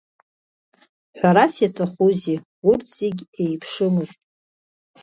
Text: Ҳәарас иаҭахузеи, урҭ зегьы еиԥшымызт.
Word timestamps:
Ҳәарас 1.17 1.53
иаҭахузеи, 1.61 2.37
урҭ 2.69 2.85
зегьы 2.97 3.25
еиԥшымызт. 3.43 4.19